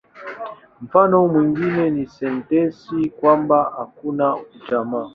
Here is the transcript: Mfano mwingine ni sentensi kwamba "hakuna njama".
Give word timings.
Mfano 0.81 1.27
mwingine 1.27 1.89
ni 1.89 2.07
sentensi 2.07 3.09
kwamba 3.09 3.73
"hakuna 3.77 4.35
njama". 4.55 5.09